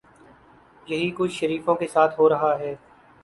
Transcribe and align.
یہی 0.87 1.11
کچھ 1.17 1.31
شریفوں 1.31 1.75
کے 1.75 1.87
ساتھ 1.87 2.19
ہو 2.19 2.29
رہا 2.29 2.57
ہے۔ 2.59 2.75